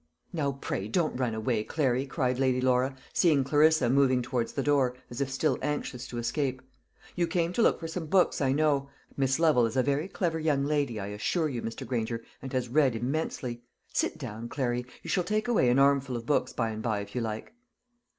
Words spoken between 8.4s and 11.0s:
I know. Miss Lovel is a very clever young lady,